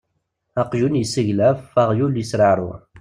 Aqjun 0.61 0.99
yesseglaf, 0.99 1.61
aɣyul 1.83 2.19
yesreɛruɛ. 2.19 2.77